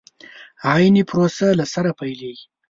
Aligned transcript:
عين 0.71 0.95
پروسه 1.09 1.47
له 1.59 1.65
سره 1.73 1.89
پيلېږي. 1.99 2.45